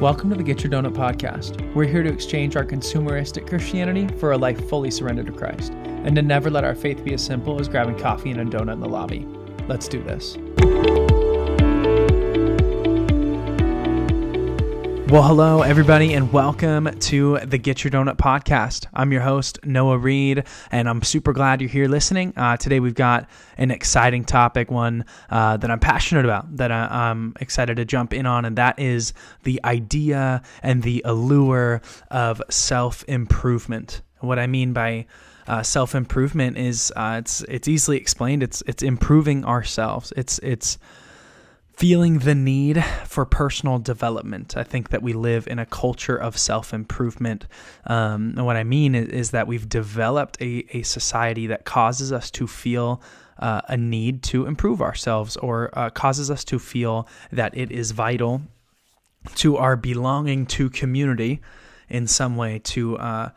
[0.00, 1.74] Welcome to the Get Your Donut podcast.
[1.74, 6.14] We're here to exchange our consumeristic Christianity for a life fully surrendered to Christ, and
[6.16, 8.80] to never let our faith be as simple as grabbing coffee and a donut in
[8.80, 9.26] the lobby.
[9.68, 10.36] Let's do this.
[15.08, 18.86] Well, hello, everybody, and welcome to the Get Your Donut podcast.
[18.92, 20.42] I'm your host, Noah Reed,
[20.72, 22.32] and I'm super glad you're here listening.
[22.36, 27.10] Uh, today, we've got an exciting topic, one uh, that I'm passionate about, that I,
[27.10, 29.12] am excited to jump in on, and that is
[29.44, 34.02] the idea and the allure of self improvement.
[34.18, 35.06] What I mean by
[35.46, 38.42] uh, self improvement is uh, it's it's easily explained.
[38.42, 40.12] It's it's improving ourselves.
[40.16, 40.78] It's it's
[41.76, 44.56] feeling the need for personal development.
[44.56, 47.46] I think that we live in a culture of self improvement.
[47.86, 52.12] Um, and what I mean is, is, that we've developed a, a society that causes
[52.12, 53.00] us to feel.
[53.38, 57.90] Uh, a need to improve ourselves, or uh, causes us to feel that it is
[57.90, 58.40] vital
[59.34, 61.42] to our belonging to community
[61.90, 63.28] in some way to uh,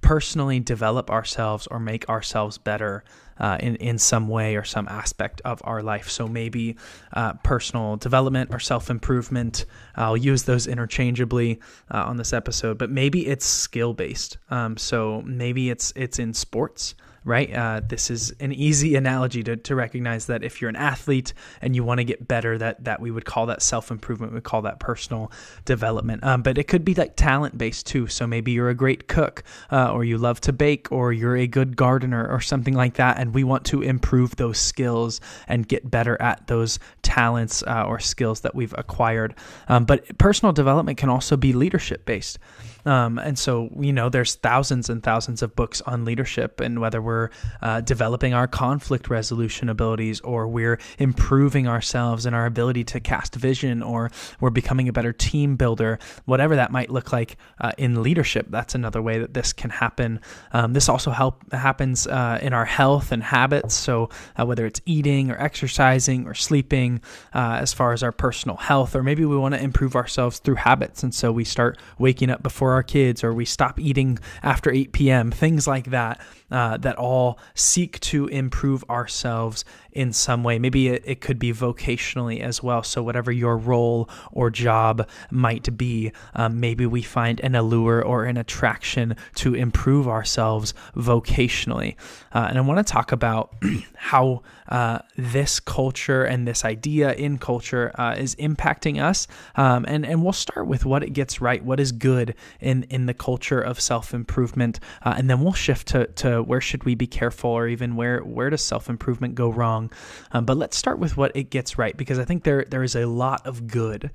[0.00, 3.04] personally develop ourselves or make ourselves better
[3.38, 6.08] uh, in in some way or some aspect of our life.
[6.10, 6.76] So maybe
[7.12, 9.64] uh, personal development or self improvement.
[9.94, 14.38] I'll use those interchangeably uh, on this episode, but maybe it's skill based.
[14.50, 17.52] Um, so maybe it's it's in sports right?
[17.52, 21.74] Uh, this is an easy analogy to, to recognize that if you're an athlete and
[21.74, 24.32] you want to get better, that that we would call that self improvement.
[24.32, 25.32] We call that personal
[25.64, 26.24] development.
[26.24, 28.06] Um, but it could be like talent based too.
[28.06, 31.46] So maybe you're a great cook, uh, or you love to bake, or you're a
[31.46, 33.18] good gardener, or something like that.
[33.18, 37.98] And we want to improve those skills and get better at those talents uh, or
[37.98, 39.34] skills that we've acquired.
[39.68, 42.38] Um, but personal development can also be leadership based.
[42.86, 47.02] Um, and so, you know, there's thousands and thousands of books on leadership and whether
[47.02, 47.30] we're
[47.62, 53.34] uh, developing our conflict resolution abilities or we're improving ourselves and our ability to cast
[53.34, 58.02] vision or we're becoming a better team builder, whatever that might look like uh, in
[58.02, 58.46] leadership.
[58.50, 60.20] That's another way that this can happen.
[60.52, 63.74] Um, this also help happens uh, in our health and habits.
[63.74, 67.00] So uh, whether it's eating or exercising or sleeping,
[67.34, 70.56] uh, as far as our personal health, or maybe we want to improve ourselves through
[70.56, 71.02] habits.
[71.02, 74.92] And so we start waking up before our kids or we stop eating after 8
[74.92, 76.20] p.m., things like that,
[76.50, 80.58] uh, that all seek to improve ourselves in some way.
[80.58, 82.82] Maybe it, it, could be vocationally as well.
[82.82, 88.24] So, whatever your role or job might be, um, maybe we find an allure or
[88.24, 91.96] an attraction to improve ourselves vocationally.
[92.32, 93.54] Uh, and I want to talk about
[93.96, 99.26] how uh, this culture and this idea in culture uh, is impacting us.
[99.56, 103.06] Um, and, and we'll start with what it gets right, what is good in, in
[103.06, 104.78] the culture of self improvement.
[105.02, 108.20] Uh, and then we'll shift to, to where should we be careful or even where,
[108.20, 109.90] where does self improvement go wrong.
[110.32, 112.96] Um, but let's start with what it gets right because I think there, there is
[112.96, 114.10] a lot of good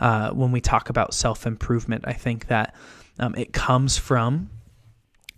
[0.00, 2.04] uh, when we talk about self improvement.
[2.06, 2.74] I think that
[3.18, 4.50] um, it comes from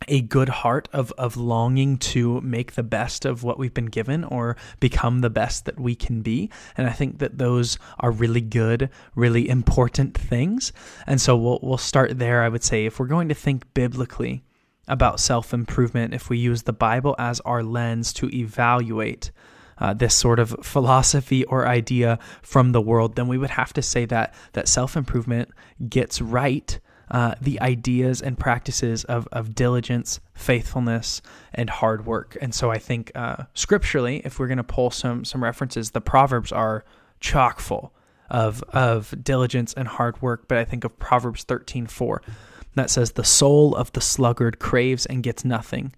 [0.08, 4.24] a good heart of of longing to make the best of what we've been given
[4.24, 8.40] or become the best that we can be and i think that those are really
[8.40, 10.72] good really important things
[11.06, 14.42] and so we'll we'll start there i would say if we're going to think biblically
[14.90, 19.30] about self-improvement if we use the bible as our lens to evaluate
[19.80, 23.82] uh, this sort of philosophy or idea from the world, then we would have to
[23.82, 25.48] say that that self improvement
[25.88, 26.78] gets right
[27.10, 31.20] uh, the ideas and practices of, of diligence, faithfulness,
[31.52, 32.36] and hard work.
[32.40, 36.00] And so I think uh, scripturally, if we're going to pull some some references, the
[36.00, 36.84] Proverbs are
[37.18, 37.92] chock full
[38.30, 40.46] of of diligence and hard work.
[40.46, 42.22] But I think of Proverbs thirteen four
[42.74, 45.92] that says, "The soul of the sluggard craves and gets nothing,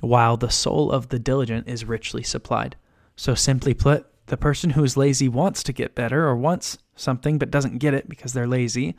[0.00, 2.76] while the soul of the diligent is richly supplied."
[3.16, 7.38] So simply put, the person who is lazy wants to get better or wants something
[7.38, 8.94] but doesn't get it because they're lazy.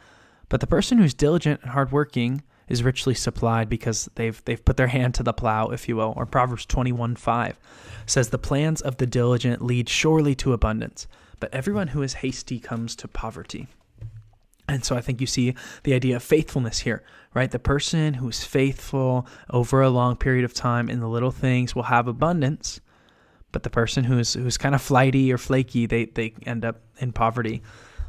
[0.49, 4.87] But the person who's diligent and hardworking is richly supplied because they've they've put their
[4.87, 6.13] hand to the plow, if you will.
[6.15, 7.59] Or Proverbs 21 5
[8.05, 11.07] says, The plans of the diligent lead surely to abundance,
[11.39, 13.67] but everyone who is hasty comes to poverty.
[14.75, 17.49] And so I think you see the idea of faithfulness here, right?
[17.49, 21.83] The person who's faithful over a long period of time in the little things will
[21.83, 22.79] have abundance,
[23.51, 27.11] but the person who's who's kind of flighty or flaky, they they end up in
[27.13, 27.63] poverty.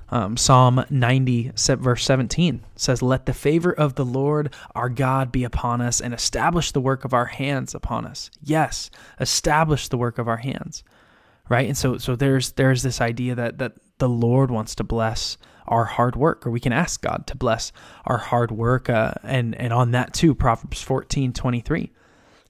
[0.09, 5.43] Um, Psalm 90, verse 17 says, Let the favor of the Lord our God be
[5.43, 8.31] upon us and establish the work of our hands upon us.
[8.41, 10.85] Yes, establish the work of our hands.
[11.49, 11.67] Right?
[11.67, 15.85] And so so there's there's this idea that that the Lord wants to bless our
[15.85, 17.73] hard work, or we can ask God to bless
[18.05, 18.89] our hard work.
[18.89, 21.93] Uh, and, and on that too, Proverbs 14, 23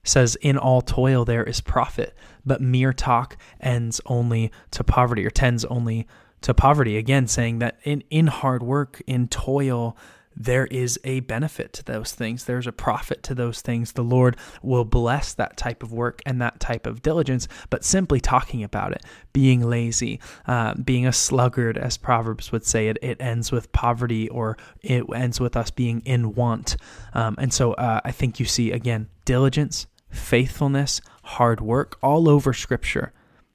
[0.03, 2.15] says, In all toil there is profit,
[2.45, 6.07] but mere talk ends only to poverty or tends only
[6.41, 6.97] to poverty.
[6.97, 9.97] Again, saying that in, in hard work, in toil,
[10.39, 12.45] there is a benefit to those things.
[12.45, 13.93] There's a profit to those things.
[13.93, 17.47] The Lord will bless that type of work and that type of diligence.
[17.69, 19.03] But simply talking about it,
[19.33, 24.29] being lazy, uh, being a sluggard, as Proverbs would say, it, it ends with poverty
[24.29, 26.77] or it ends with us being in want.
[27.13, 32.53] Um, and so uh, I think you see, again, diligence, faithfulness, hard work all over
[32.53, 33.11] Scripture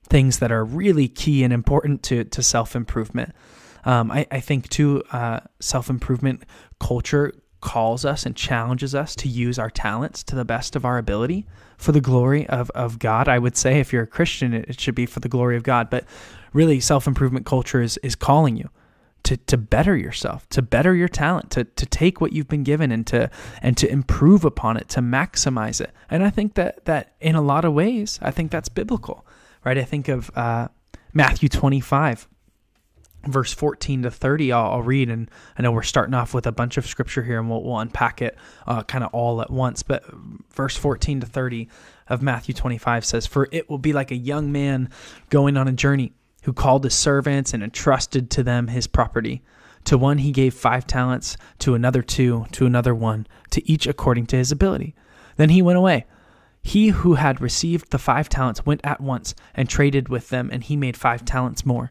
[0.08, 3.34] things that are really key and important to, to self improvement.
[3.84, 6.44] Um, I, I, think, too, uh, self improvement
[6.80, 10.98] culture calls us and challenges us to use our talents to the best of our
[10.98, 11.46] ability
[11.76, 13.28] for the glory of, of God.
[13.28, 15.62] I would say, if you're a Christian, it, it should be for the glory of
[15.62, 15.90] God.
[15.90, 16.04] But
[16.52, 18.68] really, self improvement culture is, is calling you.
[19.26, 22.90] To, to better yourself, to better your talent, to, to take what you've been given
[22.90, 23.30] and to
[23.62, 25.92] and to improve upon it, to maximize it.
[26.10, 29.24] And I think that that in a lot of ways, I think that's biblical
[29.64, 29.78] right?
[29.78, 30.68] I think of uh,
[31.12, 32.28] Matthew 25,
[33.26, 34.52] verse 14 to 30.
[34.52, 37.38] I'll, I'll, read, and I know we're starting off with a bunch of scripture here,
[37.38, 38.36] and we'll, we'll unpack it
[38.66, 39.82] uh, kind of all at once.
[39.82, 40.04] But
[40.50, 41.68] verse 14 to 30
[42.08, 44.90] of Matthew 25 says, For it will be like a young man
[45.30, 49.42] going on a journey who called his servants and entrusted to them his property.
[49.84, 54.26] To one he gave five talents, to another two, to another one, to each according
[54.26, 54.94] to his ability.
[55.36, 56.06] Then he went away.
[56.62, 60.62] He who had received the five talents went at once and traded with them, and
[60.62, 61.90] he made five talents more.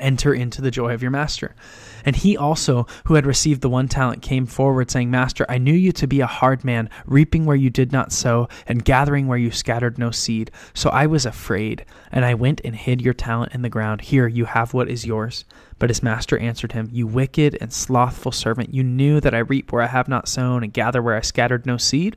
[0.00, 1.54] enter into the joy of your master.
[2.04, 5.74] And he also, who had received the one talent, came forward, saying, Master, I knew
[5.74, 9.38] you to be a hard man, reaping where you did not sow, and gathering where
[9.38, 10.50] you scattered no seed.
[10.74, 14.02] So I was afraid, and I went and hid your talent in the ground.
[14.02, 15.44] Here, you have what is yours.
[15.78, 19.72] But his master answered him, You wicked and slothful servant, you knew that I reap
[19.72, 22.16] where I have not sown, and gather where I scattered no seed.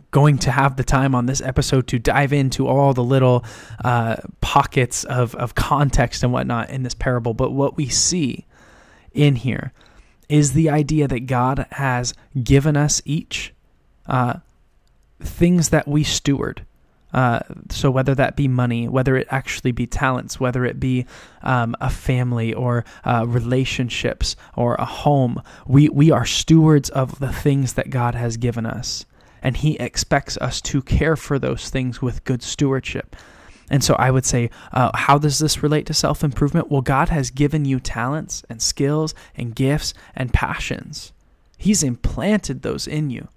[0.11, 3.43] going to have the time on this episode to dive into all the little
[3.83, 8.45] uh, pockets of, of context and whatnot in this parable, but what we see
[9.13, 9.71] in here
[10.29, 13.53] is the idea that God has given us each
[14.07, 14.35] uh,
[15.19, 16.65] things that we steward.
[17.13, 21.05] Uh, so whether that be money, whether it actually be talents, whether it be
[21.43, 27.31] um, a family or uh, relationships or a home, we we are stewards of the
[27.31, 29.05] things that God has given us,
[29.41, 33.15] and He expects us to care for those things with good stewardship.
[33.69, 36.69] And so I would say, uh, how does this relate to self improvement?
[36.69, 41.13] Well, God has given you talents and skills and gifts and passions,
[41.57, 43.27] He's implanted those in you.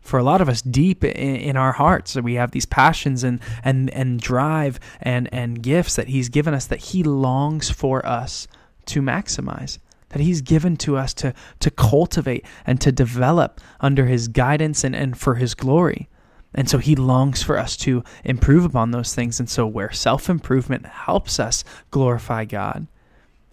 [0.00, 3.38] For a lot of us, deep in, in our hearts, we have these passions and,
[3.62, 8.46] and, and drive and, and gifts that He's given us that He longs for us
[8.86, 9.78] to maximize
[10.10, 14.94] that he's given to us to, to cultivate and to develop under his guidance and,
[14.94, 16.08] and for his glory.
[16.54, 19.38] And so he longs for us to improve upon those things.
[19.38, 22.86] And so, where self improvement helps us glorify God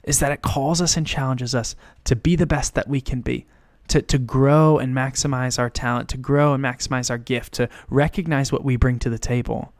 [0.03, 3.21] is that it calls us and challenges us to be the best that we can
[3.21, 3.45] be,
[3.89, 8.51] to, to grow and maximize our talent, to grow and maximize our gift, to recognize
[8.51, 9.73] what we bring to the table,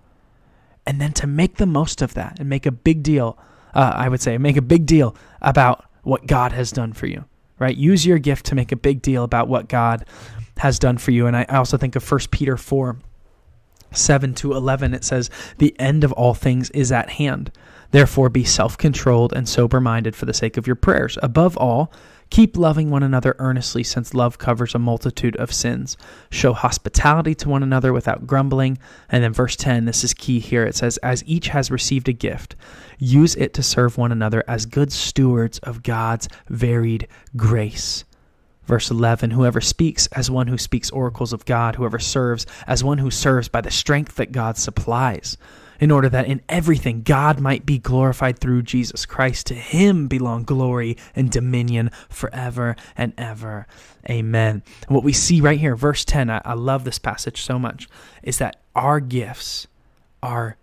[0.86, 3.38] and then to make the most of that and make a big deal.
[3.74, 7.26] Uh, I would say, make a big deal about what God has done for you,
[7.60, 7.76] right?
[7.76, 10.06] Use your gift to make a big deal about what God
[10.58, 11.28] has done for you.
[11.28, 12.98] And I also think of 1 Peter 4
[13.92, 17.52] 7 to 11, it says, The end of all things is at hand.
[17.92, 21.18] Therefore, be self controlled and sober minded for the sake of your prayers.
[21.24, 21.92] Above all,
[22.30, 25.98] keep loving one another earnestly, since love covers a multitude of sins.
[26.30, 28.78] Show hospitality to one another without grumbling.
[29.10, 30.64] And then, verse 10, this is key here.
[30.64, 32.56] It says, As each has received a gift,
[33.00, 38.04] use it to serve one another as good stewards of God's varied grace.
[38.68, 42.98] Verse 11 Whoever speaks as one who speaks oracles of God, whoever serves as one
[42.98, 45.38] who serves by the strength that God supplies,
[45.80, 49.48] in order that in everything God might be glorified through Jesus Christ.
[49.48, 53.68] To him belong glory and dominion forever and ever.
[54.10, 54.64] Amen.
[54.88, 57.88] And what we see right here, verse 10, I, I love this passage so much,
[58.24, 59.68] is that our gifts
[60.24, 60.58] are,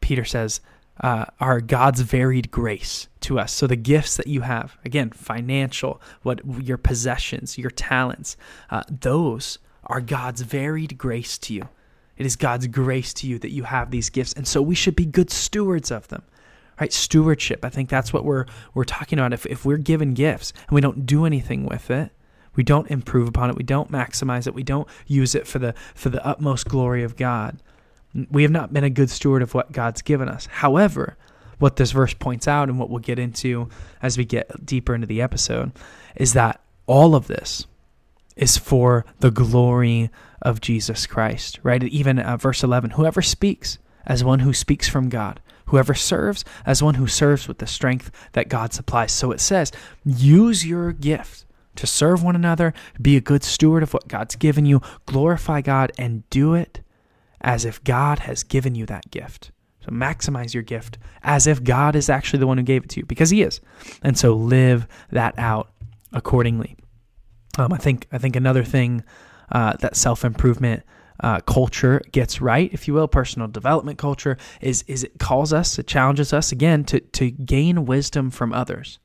[0.00, 0.60] Peter says,
[1.00, 3.52] uh, are God's varied grace to us.
[3.52, 8.36] So the gifts that you have, again, financial, what your possessions, your talents,
[8.70, 11.68] uh, those are God's varied grace to you.
[12.20, 14.94] It is God's grace to you that you have these gifts, and so we should
[14.94, 16.22] be good stewards of them.
[16.78, 16.92] Right?
[16.92, 17.64] Stewardship.
[17.64, 19.32] I think that's what we're we're talking about.
[19.32, 22.12] If if we're given gifts and we don't do anything with it,
[22.54, 25.74] we don't improve upon it, we don't maximize it, we don't use it for the
[25.94, 27.56] for the utmost glory of God.
[28.30, 30.44] We have not been a good steward of what God's given us.
[30.44, 31.16] However,
[31.58, 33.70] what this verse points out and what we'll get into
[34.02, 35.72] as we get deeper into the episode
[36.16, 37.66] is that all of this
[38.36, 40.10] is for the glory
[40.42, 41.82] of Jesus Christ, right?
[41.82, 46.82] Even uh, verse 11 whoever speaks as one who speaks from God, whoever serves as
[46.82, 49.12] one who serves with the strength that God supplies.
[49.12, 49.72] So it says,
[50.04, 51.44] use your gift
[51.76, 55.92] to serve one another, be a good steward of what God's given you, glorify God,
[55.98, 56.80] and do it
[57.40, 59.50] as if God has given you that gift.
[59.84, 63.00] So maximize your gift as if God is actually the one who gave it to
[63.00, 63.60] you, because He is.
[64.02, 65.70] And so live that out
[66.12, 66.76] accordingly.
[67.58, 69.04] Um, I think I think another thing
[69.50, 70.82] uh, that self improvement
[71.20, 75.78] uh, culture gets right, if you will, personal development culture is is it calls us,
[75.78, 78.98] it challenges us again to to gain wisdom from others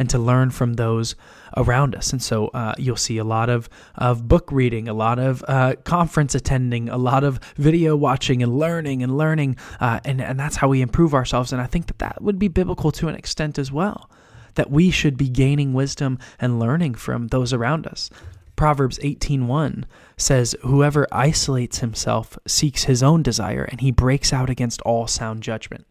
[0.00, 1.14] and to learn from those
[1.58, 2.10] around us.
[2.12, 5.74] And so uh, you'll see a lot of, of book reading, a lot of uh,
[5.84, 9.56] conference attending, a lot of video watching and learning and learning.
[9.78, 11.52] Uh, and, and that's how we improve ourselves.
[11.52, 14.10] And I think that that would be biblical to an extent as well,
[14.54, 18.10] that we should be gaining wisdom and learning from those around us.
[18.56, 19.84] Proverbs 18:1
[20.18, 25.42] says whoever isolates himself seeks his own desire and he breaks out against all sound
[25.42, 25.86] judgment.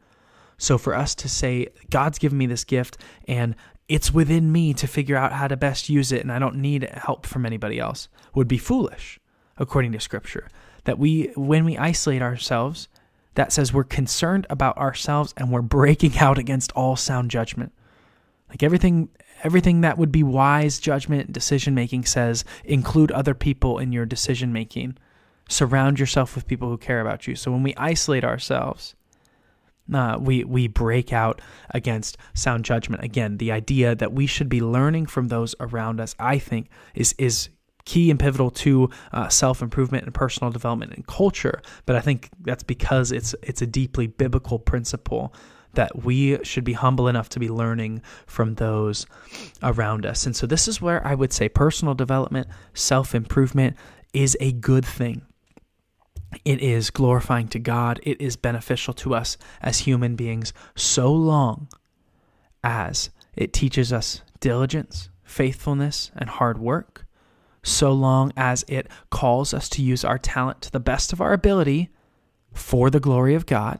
[0.57, 2.97] So for us to say God's given me this gift
[3.27, 3.55] and
[3.87, 6.87] it's within me to figure out how to best use it and I don't need
[6.93, 9.19] help from anybody else would be foolish
[9.57, 10.47] according to scripture
[10.83, 12.87] that we when we isolate ourselves
[13.33, 17.73] that says we're concerned about ourselves and we're breaking out against all sound judgment
[18.49, 19.09] like everything
[19.43, 24.51] everything that would be wise judgment decision making says include other people in your decision
[24.51, 24.97] making
[25.47, 28.95] surround yourself with people who care about you so when we isolate ourselves
[29.93, 31.41] uh, we we break out
[31.71, 33.03] against sound judgment.
[33.03, 37.15] Again, the idea that we should be learning from those around us, I think, is
[37.17, 37.49] is
[37.85, 41.61] key and pivotal to uh, self improvement and personal development and culture.
[41.85, 45.33] But I think that's because it's it's a deeply biblical principle
[45.73, 49.05] that we should be humble enough to be learning from those
[49.61, 50.25] around us.
[50.25, 53.77] And so this is where I would say personal development, self improvement
[54.13, 55.21] is a good thing.
[56.45, 57.99] It is glorifying to God.
[58.03, 61.67] It is beneficial to us as human beings so long
[62.63, 67.05] as it teaches us diligence, faithfulness, and hard work,
[67.63, 71.33] so long as it calls us to use our talent to the best of our
[71.33, 71.89] ability
[72.53, 73.79] for the glory of God,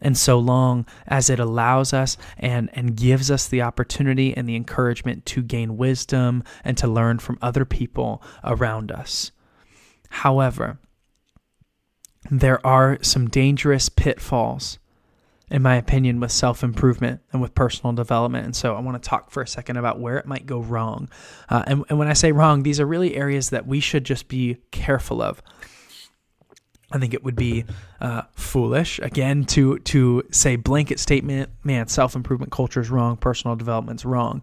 [0.00, 4.56] and so long as it allows us and, and gives us the opportunity and the
[4.56, 9.32] encouragement to gain wisdom and to learn from other people around us.
[10.10, 10.78] However,
[12.30, 14.78] there are some dangerous pitfalls,
[15.50, 18.44] in my opinion, with self improvement and with personal development.
[18.44, 21.08] And so I want to talk for a second about where it might go wrong.
[21.48, 24.28] Uh, and, and when I say wrong, these are really areas that we should just
[24.28, 25.42] be careful of.
[26.90, 27.64] I think it would be
[28.00, 33.56] uh, foolish again to to say blanket statement, man, self improvement culture is wrong, personal
[33.56, 34.42] development's wrong.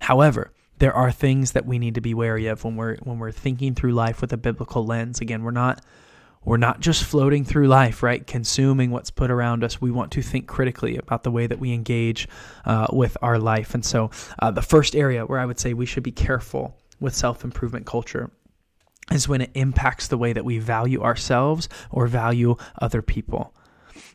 [0.00, 3.32] However, there are things that we need to be wary of when we're when we're
[3.32, 5.20] thinking through life with a biblical lens.
[5.20, 5.82] Again, we're not
[6.44, 8.24] we're not just floating through life, right?
[8.26, 9.80] Consuming what's put around us.
[9.80, 12.28] We want to think critically about the way that we engage
[12.64, 13.74] uh, with our life.
[13.74, 17.14] And so, uh, the first area where I would say we should be careful with
[17.14, 18.30] self improvement culture
[19.12, 23.54] is when it impacts the way that we value ourselves or value other people.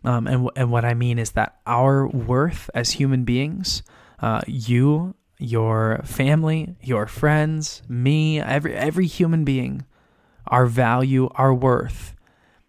[0.04, 3.84] Um, and, and what I mean is that our worth as human beings,
[4.20, 9.86] uh, you, your family, your friends, me, every every human being,
[10.48, 12.16] our value, our worth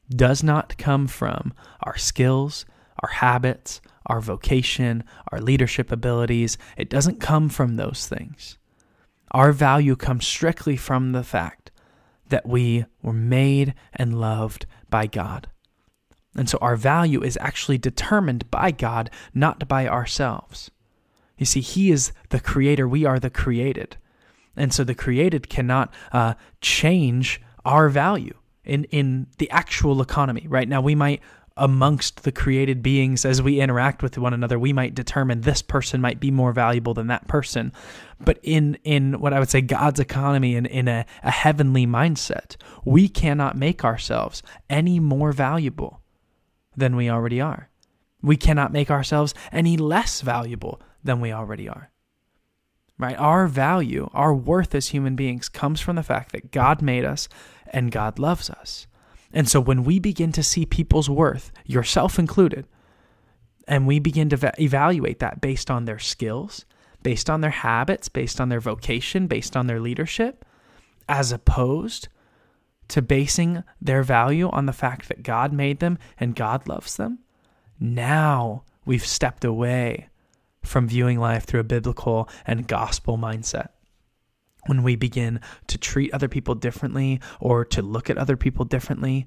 [0.08, 1.52] does not come from
[1.82, 2.64] our skills,
[3.02, 6.58] our habits, our vocation, our leadership abilities.
[6.76, 8.58] It doesn't come from those things.
[9.30, 11.61] Our value comes strictly from the fact
[12.32, 15.48] that we were made and loved by God.
[16.34, 20.70] And so our value is actually determined by God, not by ourselves.
[21.36, 23.98] You see, He is the creator, we are the created.
[24.56, 28.34] And so the created cannot uh, change our value
[28.64, 30.46] in, in the actual economy.
[30.48, 31.20] Right now, we might
[31.56, 36.00] amongst the created beings as we interact with one another we might determine this person
[36.00, 37.72] might be more valuable than that person.
[38.20, 41.86] But in in what i would say god's economy and in, in a, a heavenly
[41.86, 46.02] mindset we cannot make ourselves any more valuable
[46.76, 47.68] than we already are.
[48.22, 51.90] We cannot make ourselves any less valuable than we already are.
[52.98, 53.18] Right?
[53.18, 57.28] Our value our worth as human beings comes from the fact that god made us
[57.66, 58.86] and god loves us
[59.32, 62.66] and so when we begin to see people's worth, yourself included,
[63.66, 66.64] and we begin to va- evaluate that based on their skills,
[67.02, 70.44] based on their habits, based on their vocation, based on their leadership,
[71.08, 72.08] as opposed
[72.88, 77.20] to basing their value on the fact that God made them and God loves them,
[77.80, 80.08] now we've stepped away
[80.62, 83.68] from viewing life through a biblical and gospel mindset
[84.66, 89.26] when we begin to treat other people differently or to look at other people differently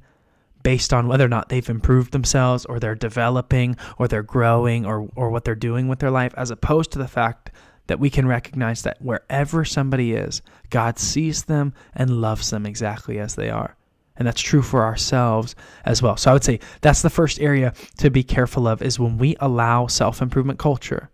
[0.64, 5.08] based on whether or not they've improved themselves or they're developing or they're growing or,
[5.16, 7.52] or what they're doing with their life, as opposed to the fact
[7.88, 13.20] that we can recognize that wherever somebody is, God sees them and loves them exactly
[13.20, 13.76] as they are.
[14.18, 16.18] And that's true for ourselves as well.
[16.18, 19.36] So I would say that's the first area to be careful of is when we
[19.40, 21.12] allow self improvement culture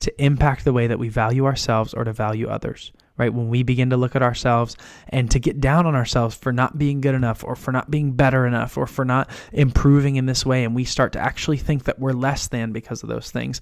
[0.00, 3.32] to impact the way that we value ourselves or to value others right?
[3.32, 4.76] When we begin to look at ourselves
[5.08, 8.12] and to get down on ourselves for not being good enough or for not being
[8.12, 11.84] better enough or for not improving in this way, and we start to actually think
[11.84, 13.60] that we're less than because of those things,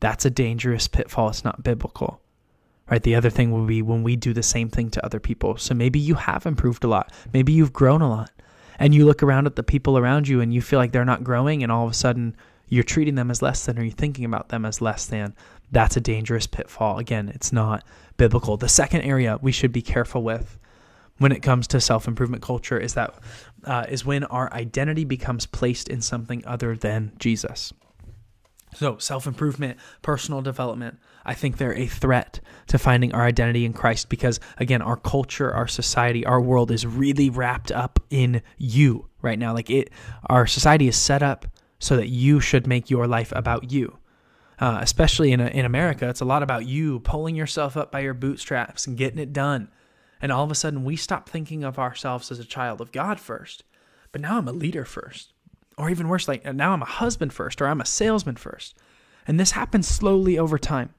[0.00, 1.28] that's a dangerous pitfall.
[1.28, 2.20] It's not biblical.
[2.90, 3.02] Right.
[3.02, 5.56] The other thing will be when we do the same thing to other people.
[5.56, 7.12] So maybe you have improved a lot.
[7.32, 8.32] Maybe you've grown a lot.
[8.80, 11.22] And you look around at the people around you and you feel like they're not
[11.22, 12.34] growing, and all of a sudden
[12.68, 15.36] you're treating them as less than or you're thinking about them as less than.
[15.70, 16.98] That's a dangerous pitfall.
[16.98, 17.84] Again, it's not
[18.16, 18.56] biblical.
[18.56, 20.58] The second area we should be careful with
[21.18, 23.14] when it comes to self improvement culture is that
[23.64, 27.72] uh, is when our identity becomes placed in something other than Jesus.
[28.74, 33.72] So, self improvement, personal development, I think they're a threat to finding our identity in
[33.72, 39.06] Christ because, again, our culture, our society, our world is really wrapped up in you
[39.22, 39.52] right now.
[39.52, 39.90] Like it,
[40.26, 41.46] our society is set up
[41.78, 43.99] so that you should make your life about you
[44.60, 48.14] uh, especially in, in America, it's a lot about you pulling yourself up by your
[48.14, 49.68] bootstraps and getting it done.
[50.20, 53.18] And all of a sudden, we stop thinking of ourselves as a child of God
[53.18, 53.64] first.
[54.12, 55.32] But now I'm a leader first.
[55.78, 58.76] Or even worse, like now I'm a husband first, or I'm a salesman first.
[59.26, 60.92] And this happens slowly over time,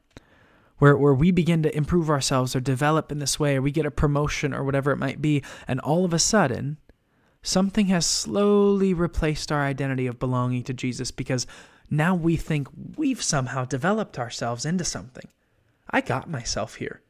[0.80, 3.86] where, where we begin to improve ourselves or develop in this way, or we get
[3.86, 5.44] a promotion or whatever it might be.
[5.68, 6.78] And all of a sudden,
[7.44, 11.46] something has slowly replaced our identity of belonging to Jesus because
[11.92, 15.28] now we think we've somehow developed ourselves into something.
[15.90, 17.02] I got myself here,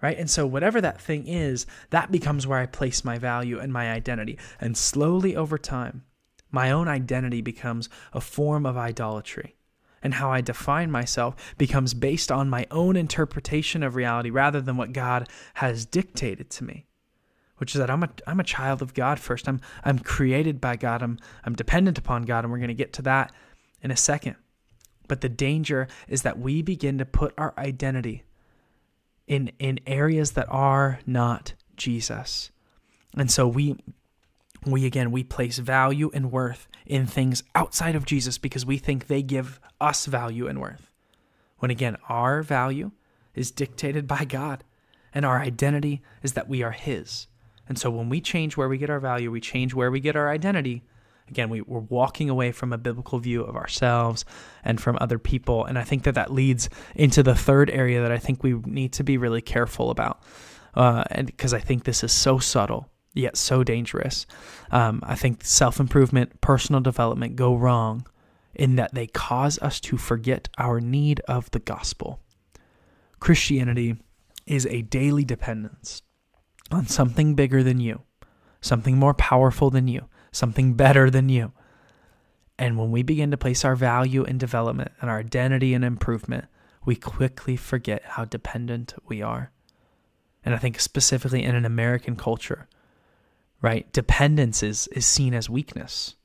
[0.00, 0.16] right?
[0.16, 3.90] And so, whatever that thing is, that becomes where I place my value and my
[3.90, 4.38] identity.
[4.60, 6.04] And slowly over time,
[6.52, 9.56] my own identity becomes a form of idolatry.
[10.00, 14.76] And how I define myself becomes based on my own interpretation of reality rather than
[14.76, 16.86] what God has dictated to me
[17.58, 19.48] which is that I'm a I'm a child of God first.
[19.48, 21.02] I'm I'm created by God.
[21.02, 23.32] I'm I'm dependent upon God, and we're going to get to that
[23.82, 24.36] in a second.
[25.06, 28.24] But the danger is that we begin to put our identity
[29.26, 32.50] in, in areas that are not Jesus.
[33.16, 33.76] And so we
[34.66, 39.06] we again we place value and worth in things outside of Jesus because we think
[39.06, 40.90] they give us value and worth.
[41.58, 42.90] When again our value
[43.34, 44.64] is dictated by God
[45.14, 47.28] and our identity is that we are his.
[47.68, 50.16] And so when we change where we get our value, we change where we get
[50.16, 50.82] our identity,
[51.28, 54.24] Again, we, we're walking away from a biblical view of ourselves
[54.64, 55.64] and from other people.
[55.64, 58.92] And I think that that leads into the third area that I think we need
[58.94, 60.22] to be really careful about.
[60.74, 64.26] Uh, and because I think this is so subtle yet so dangerous.
[64.70, 68.06] Um, I think self improvement, personal development go wrong
[68.54, 72.20] in that they cause us to forget our need of the gospel.
[73.20, 73.96] Christianity
[74.46, 76.02] is a daily dependence
[76.70, 78.02] on something bigger than you,
[78.60, 81.52] something more powerful than you, something better than you.
[82.58, 86.46] And when we begin to place our value in development and our identity in improvement,
[86.84, 89.52] we quickly forget how dependent we are.
[90.44, 92.66] And I think specifically in an American culture,
[93.62, 96.16] right, dependence is, is seen as weakness.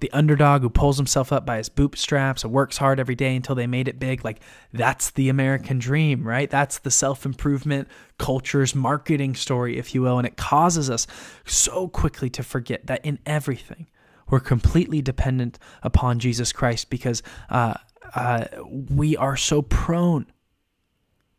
[0.00, 3.54] The underdog who pulls himself up by his bootstraps and works hard every day until
[3.54, 4.40] they made it big, like
[4.72, 6.50] that's the American dream, right?
[6.50, 10.18] That's the self improvement culture's marketing story, if you will.
[10.18, 11.06] And it causes us
[11.44, 13.86] so quickly to forget that in everything,
[14.28, 17.74] we're completely dependent upon Jesus Christ because uh,
[18.14, 18.46] uh,
[18.90, 20.26] we are so prone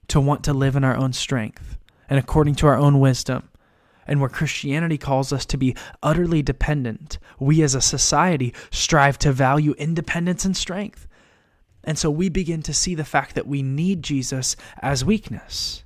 [0.08, 1.78] to want to live in our own strength
[2.10, 3.50] and according to our own wisdom.
[4.08, 9.32] And where Christianity calls us to be utterly dependent, we as a society strive to
[9.32, 11.08] value independence and strength.
[11.84, 15.84] And so we begin to see the fact that we need Jesus as weakness.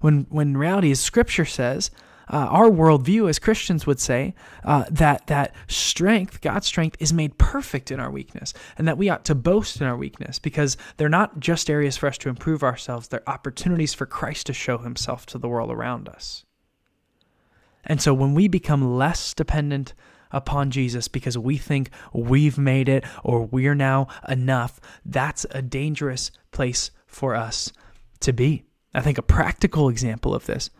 [0.00, 1.90] When, when reality is, Scripture says,
[2.28, 7.38] uh, our worldview as Christians would say uh, that that strength, God's strength, is made
[7.38, 11.08] perfect in our weakness, and that we ought to boast in our weakness because they're
[11.08, 15.24] not just areas for us to improve ourselves; they're opportunities for Christ to show Himself
[15.26, 16.44] to the world around us.
[17.86, 19.94] And so, when we become less dependent
[20.30, 26.30] upon Jesus because we think we've made it or we're now enough, that's a dangerous
[26.50, 27.72] place for us
[28.20, 28.64] to be.
[28.92, 30.70] I think a practical example of this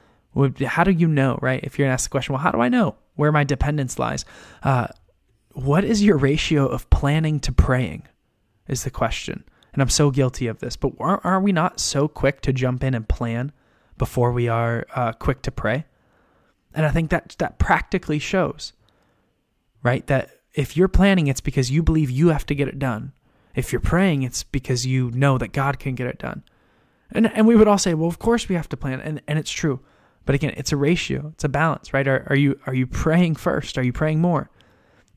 [0.66, 1.61] how do you know, right?
[1.62, 3.99] If you're going to ask the question, well, how do I know where my dependence
[3.99, 4.25] lies?
[4.62, 4.88] Uh,
[5.53, 8.07] what is your ratio of planning to praying?
[8.69, 9.45] Is the question.
[9.73, 12.83] And I'm so guilty of this, but are, are we not so quick to jump
[12.83, 13.53] in and plan
[13.97, 15.87] before we are uh, quick to pray?
[16.77, 18.75] And I think that that practically shows,
[19.83, 20.07] right?
[20.07, 23.12] That if you're planning, it's because you believe you have to get it done.
[23.55, 26.45] If you're praying, it's because you know that God can get it done.
[27.11, 29.39] And and we would all say, well, of course we have to plan, and and
[29.39, 29.81] it's true.
[30.27, 32.07] But again, it's a ratio, it's a balance, right?
[32.07, 33.79] Are, are you are you praying first?
[33.79, 34.51] Are you praying more?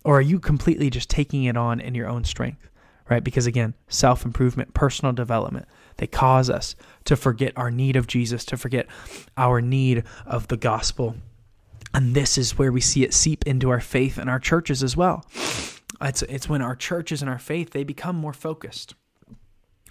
[0.06, 2.70] Or are you completely just taking it on in your own strength?
[3.10, 3.24] Right?
[3.24, 5.68] Because again, self improvement, personal development,
[5.98, 8.88] they cause us to forget our need of Jesus, to forget
[9.36, 11.16] our need of the gospel.
[11.94, 14.96] And this is where we see it seep into our faith and our churches as
[14.96, 15.26] well.
[16.02, 18.96] It's, it's when our churches and our faith they become more focused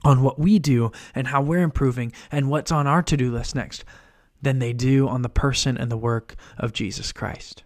[0.04, 3.84] on what we do and how we're improving and what's on our to-do list next
[4.40, 7.64] than they do on the person and the work of Jesus Christ.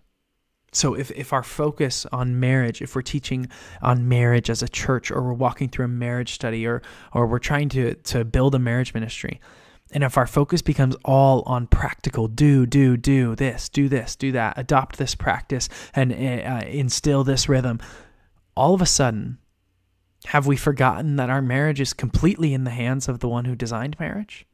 [0.73, 3.49] So if, if our focus on marriage, if we're teaching
[3.83, 6.81] on marriage as a church or we're walking through a marriage study or
[7.13, 9.39] or we're trying to to build a marriage ministry,
[9.93, 14.33] and if our focus becomes all on practical do do do this, do this, do
[14.33, 17.81] that, adopt this practice and uh, instill this rhythm,
[18.57, 19.39] all of a sudden
[20.27, 23.57] have we forgotten that our marriage is completely in the hands of the one who
[23.57, 24.47] designed marriage?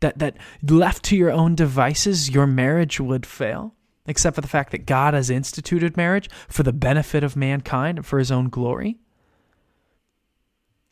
[0.00, 0.36] that that
[0.68, 3.74] left to your own devices, your marriage would fail,
[4.06, 8.06] except for the fact that God has instituted marriage for the benefit of mankind and
[8.06, 8.98] for his own glory.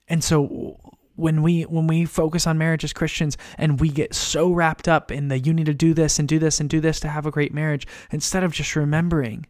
[0.07, 0.79] And so
[1.19, 5.11] when we when we focus on marriage as Christians and we get so wrapped up
[5.11, 7.27] in the you need to do this and do this and do this to have
[7.27, 9.47] a great marriage instead of just remembering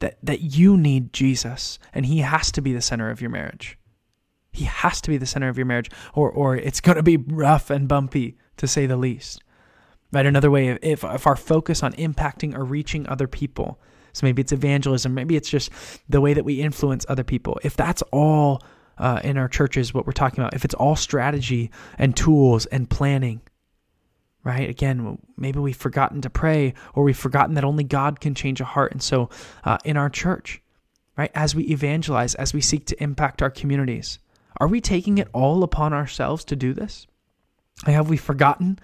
[0.00, 3.78] that that you need Jesus and he has to be the center of your marriage.
[4.50, 7.16] He has to be the center of your marriage or or it's going to be
[7.16, 9.42] rough and bumpy to say the least.
[10.10, 10.26] Right?
[10.26, 13.78] Another way, if, if our focus on impacting or reaching other people,
[14.14, 15.70] so maybe it's evangelism, maybe it's just
[16.08, 17.60] the way that we influence other people.
[17.62, 18.62] If that's all
[18.98, 22.88] uh, in our churches, what we're talking about, if it's all strategy and tools and
[22.90, 23.40] planning,
[24.44, 24.68] right?
[24.68, 28.64] Again, maybe we've forgotten to pray or we've forgotten that only God can change a
[28.64, 28.92] heart.
[28.92, 29.28] And so
[29.64, 30.62] uh, in our church,
[31.16, 34.18] right, as we evangelize, as we seek to impact our communities,
[34.60, 37.06] are we taking it all upon ourselves to do this?
[37.86, 38.78] Have we forgotten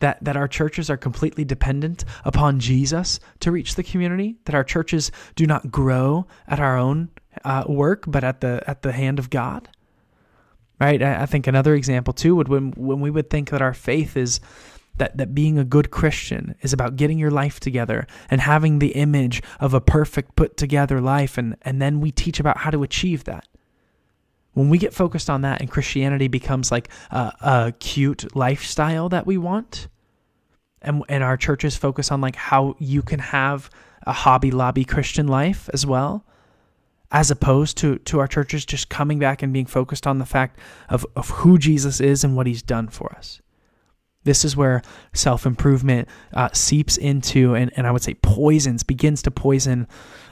[0.00, 4.36] that, that our churches are completely dependent upon Jesus to reach the community?
[4.44, 7.10] That our churches do not grow at our own
[7.44, 9.68] uh, work, but at the at the hand of God?
[10.80, 11.02] Right?
[11.02, 14.16] I, I think another example too would when when we would think that our faith
[14.16, 14.40] is
[14.98, 18.92] that, that being a good Christian is about getting your life together and having the
[18.92, 22.82] image of a perfect put together life and, and then we teach about how to
[22.82, 23.46] achieve that
[24.56, 29.26] when we get focused on that and Christianity becomes like a, a cute lifestyle that
[29.26, 29.88] we want,
[30.80, 33.68] and, and our churches focus on like how you can have
[34.06, 36.24] a hobby lobby Christian life as well,
[37.12, 40.58] as opposed to, to our churches just coming back and being focused on the fact
[40.88, 43.42] of, of who Jesus is and what he's done for us.
[44.26, 44.82] This is where
[45.14, 49.86] self improvement uh, seeps into, and, and I would say poisons, begins to poison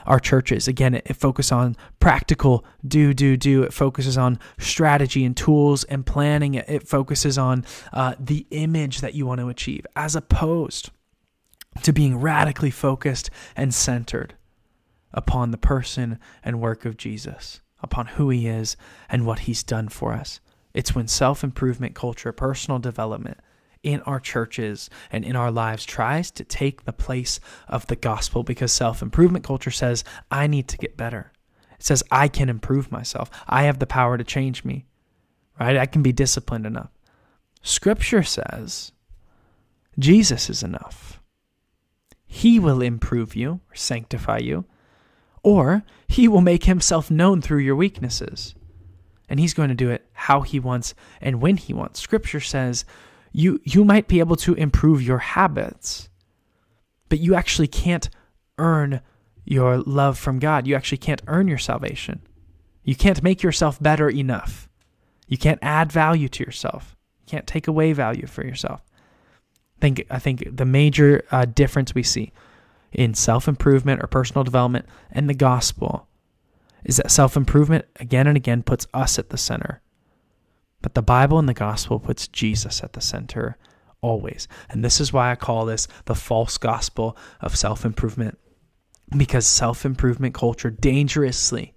[0.05, 0.67] our churches.
[0.67, 3.63] Again, it, it focuses on practical do, do, do.
[3.63, 6.55] It focuses on strategy and tools and planning.
[6.55, 10.89] It, it focuses on uh, the image that you want to achieve, as opposed
[11.83, 14.35] to being radically focused and centered
[15.13, 18.75] upon the person and work of Jesus, upon who he is
[19.09, 20.41] and what he's done for us.
[20.73, 23.39] It's when self improvement culture, personal development,
[23.85, 28.43] in our churches and in our lives tries to take the place of the gospel
[28.43, 31.31] because self improvement culture says, I need to get better.
[31.79, 33.29] It says, I can improve myself.
[33.47, 34.85] I have the power to change me,
[35.59, 35.77] right?
[35.77, 36.89] I can be disciplined enough.
[37.61, 38.91] Scripture says,
[39.99, 41.21] Jesus is enough.
[42.25, 44.65] He will improve you or sanctify you,
[45.43, 48.55] or he will make himself known through your weaknesses.
[49.29, 51.99] And he's going to do it how he wants and when he wants.
[51.99, 52.83] Scripture says,
[53.35, 56.09] you you might be able to improve your habits,
[57.09, 58.09] but you actually can't
[58.57, 59.01] earn
[59.43, 60.65] your love from God.
[60.65, 62.21] You actually can't earn your salvation.
[62.83, 64.69] You can't make yourself better enough.
[65.27, 66.95] You can't add value to yourself.
[67.19, 68.81] You can't take away value for yourself.
[69.77, 72.31] I think I think the major uh, difference we see
[72.93, 76.07] in self improvement or personal development and the gospel
[76.85, 79.81] is that self improvement again and again puts us at the center.
[80.85, 83.57] But the Bible and the gospel puts Jesus at the center
[84.01, 84.47] always.
[84.69, 88.37] And this is why I call this the false gospel of self improvement.
[89.17, 91.73] Because self improvement culture dangerously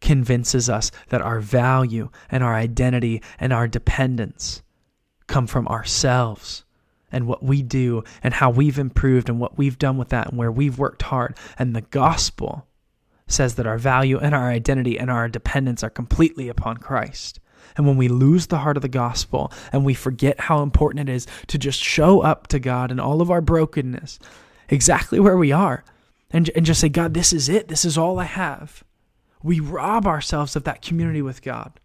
[0.00, 4.62] convinces us that our value and our identity and our dependence
[5.26, 6.64] come from ourselves
[7.12, 10.38] and what we do and how we've improved and what we've done with that and
[10.38, 11.36] where we've worked hard.
[11.58, 12.66] And the gospel
[13.26, 17.38] says that our value and our identity and our dependence are completely upon Christ.
[17.78, 21.12] And when we lose the heart of the gospel and we forget how important it
[21.12, 24.18] is to just show up to God in all of our brokenness,
[24.68, 25.84] exactly where we are,
[26.30, 27.68] and, and just say, God, this is it.
[27.68, 28.84] This is all I have.
[29.42, 31.80] We rob ourselves of that community with God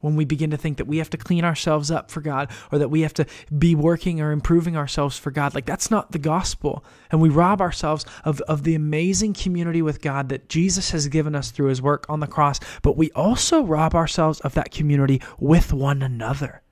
[0.00, 2.78] when we begin to think that we have to clean ourselves up for God or
[2.78, 5.54] that we have to be working or improving ourselves for God.
[5.54, 6.84] Like that's not the gospel.
[7.10, 11.34] And we rob ourselves of, of the amazing community with God that Jesus has given
[11.34, 12.60] us through his work on the cross.
[12.82, 16.62] But we also rob ourselves of that community with one another.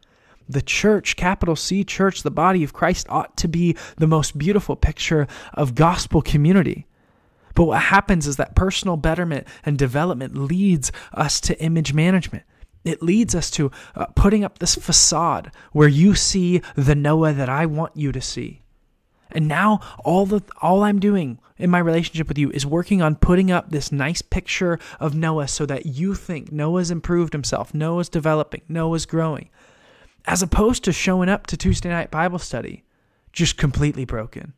[0.48, 4.76] The church, capital C church, the body of Christ ought to be the most beautiful
[4.76, 6.86] picture of gospel community.
[7.56, 12.44] But what happens is that personal betterment and development leads us to image management.
[12.86, 17.48] It leads us to uh, putting up this facade where you see the Noah that
[17.48, 18.62] I want you to see.
[19.32, 23.16] And now all the all I'm doing in my relationship with you is working on
[23.16, 28.08] putting up this nice picture of Noah so that you think Noah's improved himself, Noah's
[28.08, 29.50] developing, Noah's growing.
[30.26, 32.84] As opposed to showing up to Tuesday night Bible study
[33.32, 34.54] just completely broken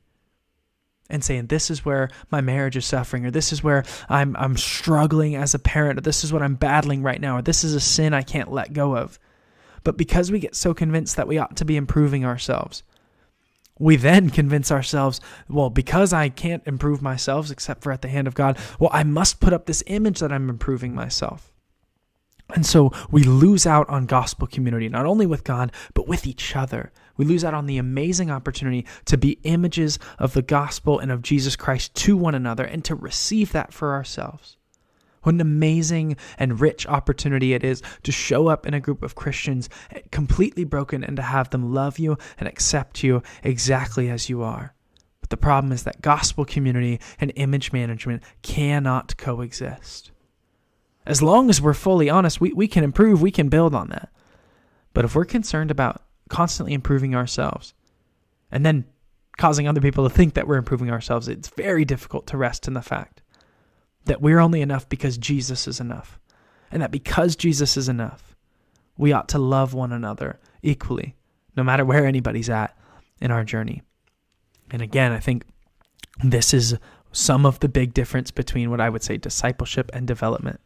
[1.11, 4.57] and saying this is where my marriage is suffering or this is where I'm I'm
[4.57, 7.75] struggling as a parent or this is what I'm battling right now or this is
[7.75, 9.19] a sin I can't let go of.
[9.85, 12.83] But because we get so convinced that we ought to be improving ourselves,
[13.79, 18.27] we then convince ourselves, well, because I can't improve myself except for at the hand
[18.27, 21.53] of God, well, I must put up this image that I'm improving myself.
[22.55, 26.57] And so we lose out on gospel community, not only with God, but with each
[26.57, 26.93] other.
[27.19, 31.21] We lose out on the amazing opportunity to be images of the gospel and of
[31.21, 34.57] Jesus Christ to one another and to receive that for ourselves.
[35.25, 39.17] What an amazing and rich opportunity it is to show up in a group of
[39.17, 39.69] Christians
[40.13, 44.75] completely broken and to have them love you and accept you exactly as you are.
[45.21, 50.13] But the problem is that gospel community and image management cannot coexist.
[51.05, 54.11] As long as we're fully honest, we, we can improve, we can build on that.
[54.95, 57.75] But if we're concerned about constantly improving ourselves
[58.51, 58.85] and then
[59.37, 62.75] causing other people to think that we're improving ourselves, it's very difficult to rest in
[62.75, 63.23] the fact
[64.05, 66.19] that we're only enough because Jesus is enough.
[66.71, 68.37] And that because Jesus is enough,
[68.97, 71.15] we ought to love one another equally,
[71.57, 72.77] no matter where anybody's at
[73.21, 73.83] in our journey.
[74.71, 75.45] And again, I think
[76.23, 76.77] this is
[77.13, 80.61] some of the big difference between what I would say discipleship and development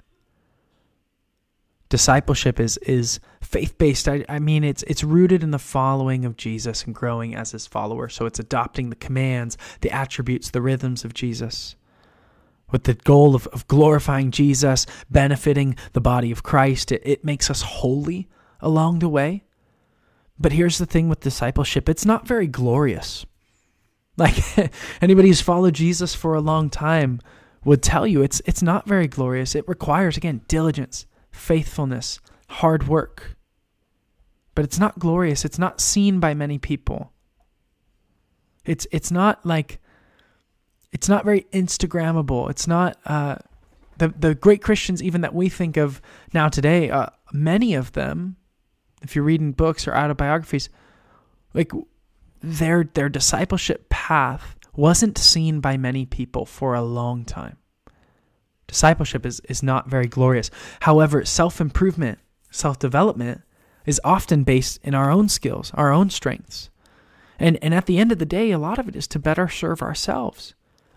[1.93, 4.09] discipleship is is faith based.
[4.09, 7.67] I, I mean, it's it's rooted in the following of Jesus and growing as His
[7.67, 8.09] follower.
[8.09, 11.77] So it's adopting the commands, the attributes, the rhythms of Jesus,
[12.71, 16.93] with the goal of, of glorifying Jesus, benefiting the body of Christ.
[16.93, 18.27] It, it makes us holy
[18.63, 19.45] along the way.
[20.39, 23.27] But here's the thing with discipleship: it's not very glorious.
[24.17, 24.39] Like
[25.03, 27.21] anybody who's followed Jesus for a long time
[27.67, 29.55] would tell you, it's it's not very glorious.
[29.55, 33.37] It requires again diligence faithfulness, hard work.
[34.55, 35.45] But it's not glorious.
[35.45, 37.13] It's not seen by many people.
[38.65, 39.81] It's it's not like
[40.93, 42.51] it's not very Instagrammable.
[42.51, 43.37] It's not uh,
[43.97, 46.01] the the great Christians even that we think of
[46.35, 46.91] now today.
[46.91, 48.37] Uh, many of them,
[49.03, 50.69] if you're reading books or autobiographies,
[51.55, 51.73] like
[52.41, 57.57] their their discipleship path wasn't seen by many people for a long time.
[58.73, 60.51] Discipleship is, is not very glorious.
[60.81, 62.19] However, self improvement,
[62.51, 63.43] self development
[63.85, 66.71] is often based in our own skills, our own strengths.
[67.39, 69.47] And, and at the end of the day, a lot of it is to better
[69.47, 70.55] serve ourselves.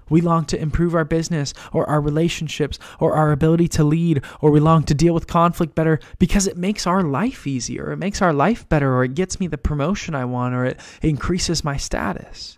[0.09, 4.51] We long to improve our business or our relationships or our ability to lead, or
[4.51, 8.21] we long to deal with conflict better because it makes our life easier, it makes
[8.21, 11.75] our life better, or it gets me the promotion I want, or it increases my
[11.75, 12.57] status.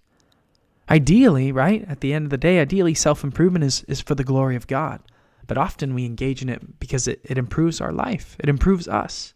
[0.90, 1.86] Ideally, right?
[1.88, 4.68] At the end of the day, ideally, self improvement is, is for the glory of
[4.68, 5.02] God.
[5.46, 9.34] But often we engage in it because it, it improves our life, it improves us.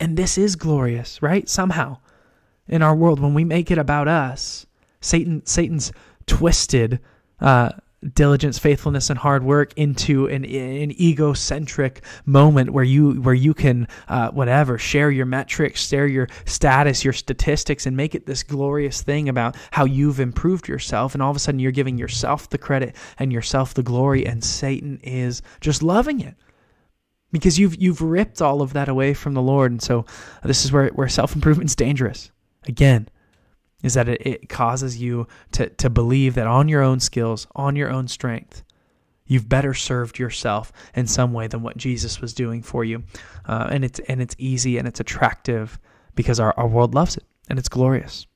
[0.00, 1.48] And this is glorious, right?
[1.48, 1.98] Somehow
[2.66, 4.66] in our world, when we make it about us,
[5.00, 5.92] Satan Satan's
[6.26, 7.00] twisted
[7.40, 7.70] uh,
[8.14, 13.88] diligence, faithfulness, and hard work into an, an egocentric moment where you where you can
[14.08, 19.02] uh, whatever share your metrics, share your status, your statistics, and make it this glorious
[19.02, 21.14] thing about how you've improved yourself.
[21.14, 24.42] And all of a sudden, you're giving yourself the credit and yourself the glory, and
[24.42, 26.34] Satan is just loving it
[27.32, 29.72] because you've you've ripped all of that away from the Lord.
[29.72, 30.04] And so
[30.44, 32.30] this is where where self improvement is dangerous.
[32.64, 33.08] Again,
[33.82, 37.90] is that it, causes you to, to believe that on your own skills, on your
[37.90, 38.62] own strength,
[39.26, 43.02] you've better served yourself in some way than what Jesus was doing for you.
[43.46, 45.78] Uh, and it's and it's easy and it's attractive
[46.14, 48.26] because our, our world loves it and it's glorious.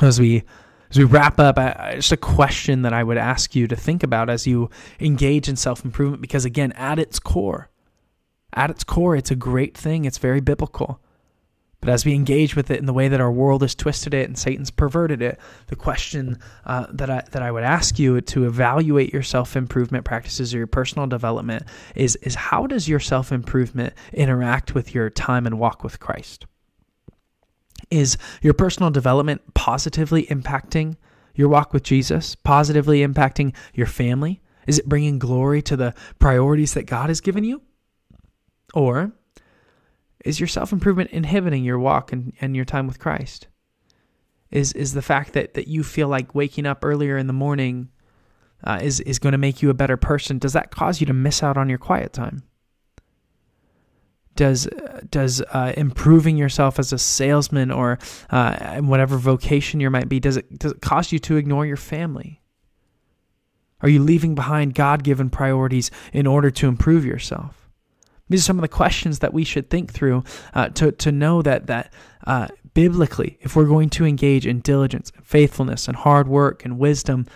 [0.00, 0.44] As we
[0.90, 4.02] as we wrap up, I, just a question that I would ask you to think
[4.02, 4.68] about as you
[5.00, 7.70] engage in self improvement, because again, at its core,
[8.52, 10.04] at its core, it's a great thing.
[10.04, 11.00] It's very biblical.
[11.82, 14.28] But as we engage with it in the way that our world has twisted it
[14.28, 18.46] and Satan's perverted it, the question uh, that I that I would ask you to
[18.46, 21.64] evaluate your self improvement practices or your personal development
[21.96, 26.46] is is how does your self improvement interact with your time and walk with Christ?
[27.90, 30.96] Is your personal development positively impacting
[31.34, 32.36] your walk with Jesus?
[32.36, 34.40] Positively impacting your family?
[34.68, 37.60] Is it bringing glory to the priorities that God has given you?
[38.72, 39.10] Or
[40.24, 43.48] is your self improvement inhibiting your walk and, and your time with Christ?
[44.50, 47.88] Is is the fact that, that you feel like waking up earlier in the morning
[48.64, 50.38] uh, is is going to make you a better person?
[50.38, 52.42] Does that cause you to miss out on your quiet time?
[54.36, 54.68] Does
[55.10, 57.98] does uh, improving yourself as a salesman or
[58.30, 61.76] uh, whatever vocation you might be does it does it cause you to ignore your
[61.76, 62.40] family?
[63.80, 67.61] Are you leaving behind God given priorities in order to improve yourself?
[68.28, 71.42] These are some of the questions that we should think through uh, to, to know
[71.42, 71.92] that, that
[72.26, 76.78] uh, biblically, if we're going to engage in diligence, and faithfulness, and hard work and
[76.78, 77.26] wisdom,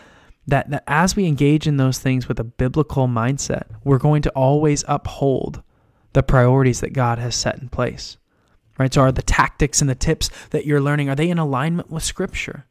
[0.46, 4.30] that, that as we engage in those things with a biblical mindset, we're going to
[4.30, 5.62] always uphold
[6.12, 8.16] the priorities that God has set in place.
[8.78, 8.92] Right?
[8.92, 12.02] So are the tactics and the tips that you're learning, are they in alignment with
[12.02, 12.66] Scripture?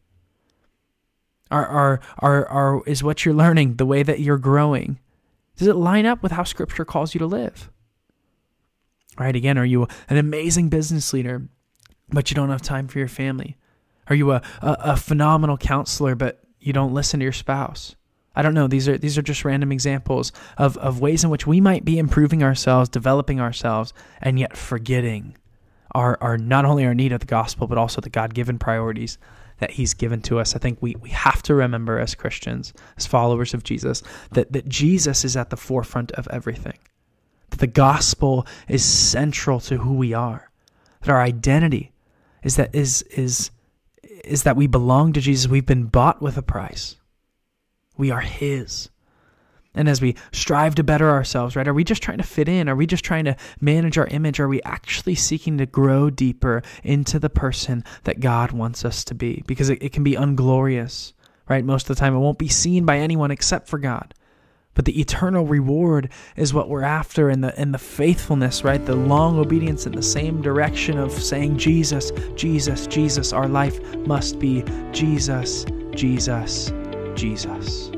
[1.52, 5.00] Are, are, are, are, is what you're learning, the way that you're growing,
[5.58, 7.70] does it line up with how Scripture calls you to live?
[9.18, 9.36] Right?
[9.36, 11.48] Again, are you an amazing business leader,
[12.10, 13.58] but you don't have time for your family?
[14.08, 17.96] Are you a, a, a phenomenal counselor, but you don't listen to your spouse?
[18.36, 18.68] I don't know.
[18.68, 21.98] These are these are just random examples of, of ways in which we might be
[21.98, 25.38] improving ourselves, developing ourselves, and yet forgetting
[25.94, 29.18] our, our not only our need of the gospel, but also the God given priorities
[29.60, 30.54] that He's given to us.
[30.54, 34.68] I think we, we have to remember as Christians, as followers of Jesus, that, that
[34.68, 36.78] Jesus is at the forefront of everything
[37.50, 40.50] that the gospel is central to who we are,
[41.02, 41.92] that our identity
[42.44, 43.52] is that is is
[44.24, 45.50] is that we belong to Jesus.
[45.50, 46.96] We've been bought with a price.
[47.98, 48.90] We are His.
[49.76, 52.70] And as we strive to better ourselves, right, are we just trying to fit in?
[52.70, 54.40] Are we just trying to manage our image?
[54.40, 59.14] Are we actually seeking to grow deeper into the person that God wants us to
[59.14, 59.44] be?
[59.46, 61.14] Because it, it can be unglorious,
[61.50, 61.66] right?
[61.66, 64.14] Most of the time, it won't be seen by anyone except for God
[64.76, 68.86] but the eternal reward is what we're after and the and the faithfulness right?
[68.86, 74.38] The long obedience in the same direction of saying jesus jesus jesus our life must
[74.38, 76.72] be jesus jesus
[77.16, 77.90] jesus.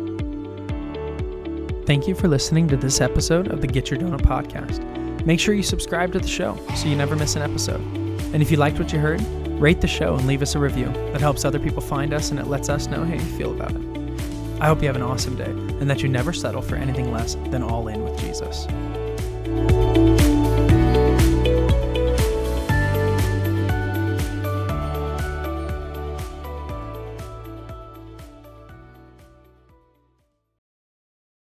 [1.85, 4.83] Thank you for listening to this episode of the get your donut podcast.
[5.25, 7.81] Make sure you subscribe to the show so you never miss an episode.
[8.33, 9.21] And if you liked what you heard
[9.59, 10.85] rate the show and leave us a review.
[11.11, 13.71] That helps other people find us and it lets us know how you feel about
[13.71, 13.86] it
[14.59, 17.35] I hope you have an awesome day and that you never settle for anything less
[17.51, 18.65] than all in with Jesus.